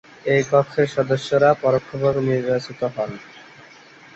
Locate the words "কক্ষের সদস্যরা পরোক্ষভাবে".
0.51-2.21